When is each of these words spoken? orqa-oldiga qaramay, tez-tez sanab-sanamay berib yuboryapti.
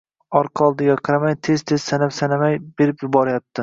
orqa-oldiga 0.39 0.95
qaramay, 1.09 1.37
tez-tez 1.51 1.87
sanab-sanamay 1.93 2.61
berib 2.67 3.09
yuboryapti. 3.09 3.59